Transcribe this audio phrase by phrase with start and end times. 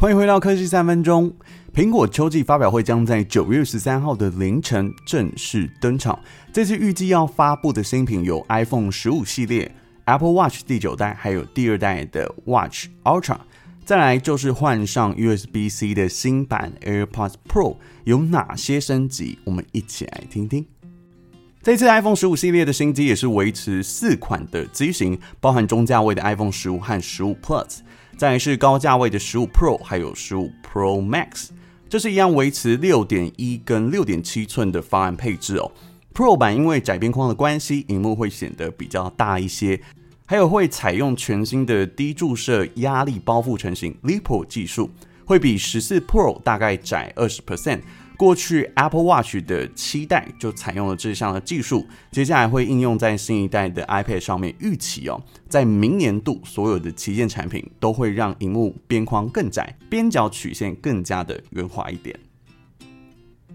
[0.00, 1.34] 欢迎回到科技三分钟。
[1.74, 6.16] 苹果秋季发表会将在九月十三号的凌晨正式登场。
[6.52, 9.74] 这次预计要发布的新品有 iPhone 十五系列、
[10.04, 13.38] Apple Watch 第九代，还有第二代的 Watch Ultra。
[13.84, 17.74] 再来就是换上 USB-C 的新版 AirPods Pro，
[18.04, 19.40] 有哪些升级？
[19.42, 20.64] 我们一起来听听。
[21.60, 27.78] 这次 iPhone 十五系列的新机也是维持四款的机型，包含中价位的 iPhone 十五和十五 Plus。
[28.16, 31.50] 再是高价位的十五 Pro，还有十五 Pro Max，
[31.88, 35.70] 这是一样维持六点一跟六点七寸的方案配置哦。
[36.14, 39.80] Pro 版因为窄边框的关系，荧幕会显得比较大一些，
[40.26, 44.90] 还有会采用全新的低注射压力包覆成型 Lipo 技术，
[45.24, 47.80] 会比十四 Pro 大概窄二十 percent。
[48.18, 54.52] 过去 Apple Watch 的七代就采用了这项的技术，接下来会应用在新一代的 iPad 上面。
[54.58, 62.18] 预期哦，在明年度所有的旗舰产品都会让荧幕边框更窄，边角曲线更加的圆滑一点。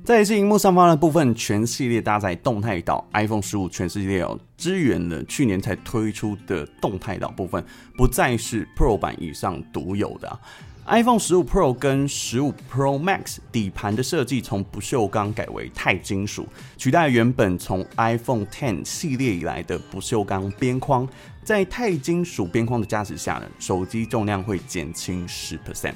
[0.05, 7.61] 在一些荧幕上方的部分，全系列搭载动态岛，iPhone 十五全系列哦支援了去年才推出的动态岛部分，
[7.97, 10.39] 不再是 Pro 版以上独有的啊。
[10.85, 16.45] iPhone 十五 Pro 跟十五 Pro Max 底盘的设计从不锈钢改为钛金属，
[16.75, 21.07] 取代原本从 iPhone X 系列以来的不锈钢边框。
[21.41, 25.93] 在钛金属边框的加持下呢，手机重量会减轻十 percent。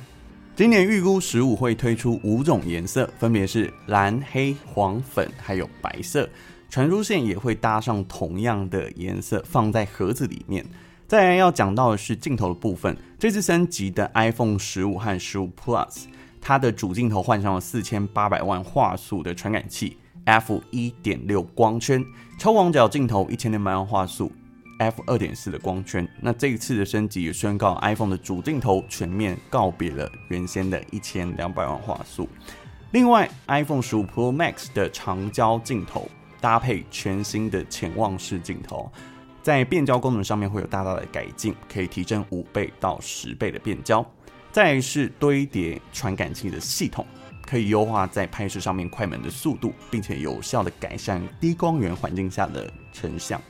[0.56, 6.30] 今年预估十五会推出五种颜色，分别是蓝、黑、黄、粉，还有白色。
[6.70, 10.66] 传输线也会搭上同样的颜色，放在盒子里面。
[11.08, 16.04] 再来要讲到的是镜头的部分，这次升级的 iPhone 十五和十五 Plus，
[16.42, 22.04] 它的主镜头换上了四千八百万画素的传感器，f 一点六光圈，
[22.38, 24.30] 超广角镜头一千两百万画素
[24.80, 26.06] ，f 二点四的光圈。
[26.22, 32.28] 那这一次的升级也宣告 iPhone 的主镜头全面告别了原先的一千两百万画素。
[32.92, 36.10] 另外，iPhone 十五 Pro Max 的长焦镜头
[36.42, 38.92] 搭配全新的潜望式镜头。
[39.48, 44.06] 在变焦功能上面会有大大的改进，可以提升五倍到十倍的变焦。
[44.52, 47.08] 再是堆叠传感器的系统，
[47.46, 53.42] 可以优化在拍摄上面快门的速度，并且有效的改善低光源环境下的成像。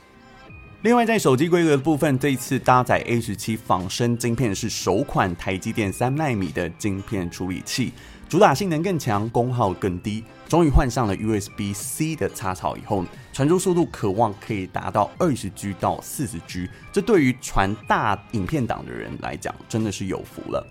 [0.82, 7.92] 另外，在手机规格的部分，这一次搭载 A 十七仿生晶片是首款台积电三奈米的晶片处理器。
[8.28, 10.22] 主打性能更强，功耗更低。
[10.48, 16.70] 终于换上了 USB-C 的插槽以后，传输速度可望可以达到二十 G 到四十 G。
[16.92, 20.64] 这对于传大影片档的人来讲，真的是有福了。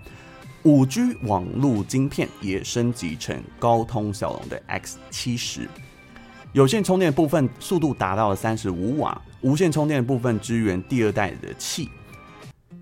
[0.64, 5.68] 五 G 网路晶片也升级成高通骁龙的 X 七十。
[6.54, 11.90] 有线充电部分速度达到了三十五瓦，无线充电部分支援第二代的气。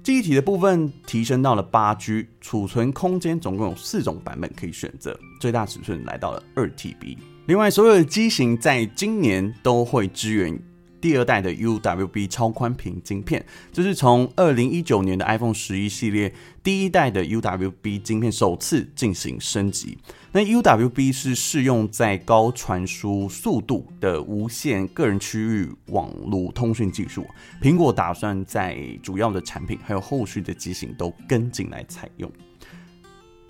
[0.03, 7.17] 记忆体的部分提升到了八 G，储存空间总共有四种版本可以选择，最大尺寸来到了二 TB。
[7.47, 10.57] 另外，所有的机型在今年都会支援
[11.05, 16.33] 第二代的 UWB 超宽屏晶片，这是从二零一九年的 iPhone 十一系列
[16.63, 19.99] 第一代的 UWB 晶片首次进行升级。
[20.31, 27.23] 那 UWB 是适用在高传输速度的无线个人区域网络通讯技术。
[27.61, 32.27] 苹果打算在主要的产品还有后续的机型都跟进来采用。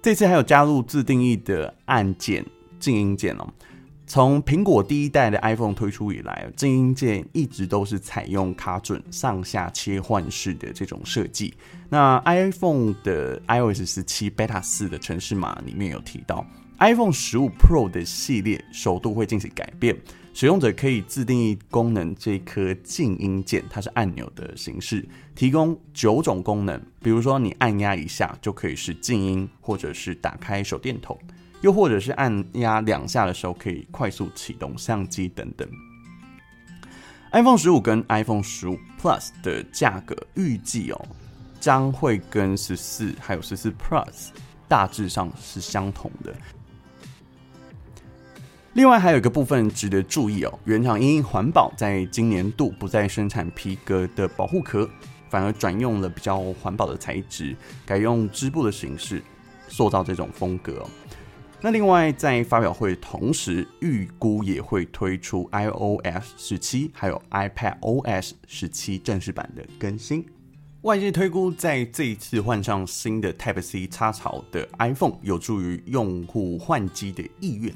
[0.02, 2.46] 这次还有加入自定义的按键
[2.82, 3.48] 静音键哦。
[4.08, 11.54] 从苹果第一代的 iPhone 推出以来，静音键一直都是采用卡准上下切换式的这种设计。
[11.90, 16.46] 那 iPhone 的 iOS 十七 Beta 四的城市码里面有提到。
[16.80, 19.98] iPhone 十五 Pro 的系列首度会进行改变，
[20.34, 31.18] 使用者可以自定义功能这颗静音键，它是按钮的形式，提供九种功能，比如说你按压一下就可以是静音，或者是打开手电筒，
[31.62, 35.66] 又或者是按压两下的时候可以快速启动相机等等。
[37.32, 41.06] iPhone 十五跟 iPhone 十五 Plus 的价格预计哦，
[41.62, 44.28] 将会跟十四还有十四 Plus
[44.68, 46.36] 大致上是相同的。
[48.76, 54.90] 另外还有一个部分值得注意哦，原厂因环保，在今年度不再生产皮革的保护壳，
[55.30, 57.56] 反而转用了比较环保的材质，
[57.86, 59.24] 改用织布的形式
[59.70, 60.86] 塑造这种风格。
[61.62, 70.26] 那另外在发表会同时，预估也会推出 iOS 十七还有 iPadOS 十七正式版的更新。
[70.82, 77.74] 外界推估，在这一次换上新的 Type C 插槽的 iPhone，有助于用户换机的意愿。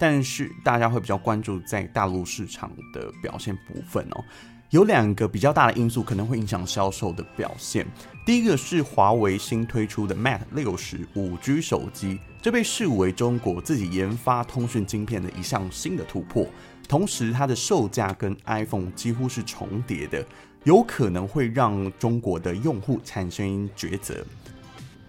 [0.00, 4.24] 但是大家会比较关注在大陆市场的表现部分哦，
[4.70, 7.86] 有两个比较大的因素可能会影响销售的表现。
[8.24, 16.46] 第一个是华为新推出的 Mate 六十五 G 手机，这被视为中国自己研发通讯晶片的一项新的突破。
[16.88, 20.24] 同时，它的售价跟 iPhone 几乎是重叠的，
[20.64, 24.24] 有可能会让中国的用户产生抉择。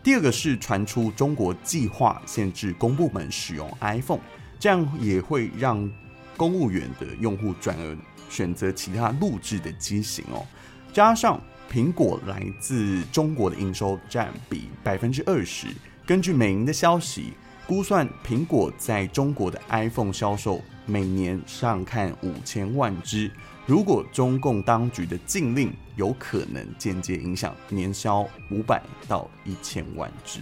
[0.04, 4.20] 第二个是传出中国计划限制公部门使用 iPhone，
[4.62, 5.90] 这样也会让
[6.38, 7.98] 公务员的用户转而
[8.30, 10.46] 选择其他录制的机型哦。
[10.94, 15.66] 加上苹果来自中国的营收占比百分之二十，
[16.06, 17.34] 根据美银的消息。
[17.68, 23.32] 估算苹果在中国的 iPhone 销售每年上看五千万只，
[23.66, 30.42] 如果中共当局的禁令有可能间接影响年销五百到一千万只。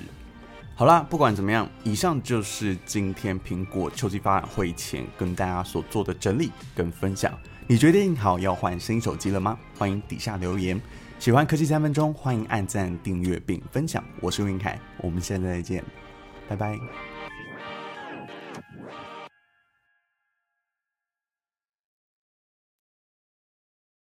[0.80, 7.38] 好啦，不管怎么样，以上就是今天苹果秋季发布会前跟大家所做的整理跟分享。
[7.68, 9.60] 你决定好要换新手机了吗？
[9.78, 10.80] 欢迎底下留言。
[11.20, 14.02] 喜欢科技三分钟，欢迎按赞、订阅并分享。
[14.22, 15.84] 我是云凯，我们现在再见，
[16.48, 16.80] 拜拜。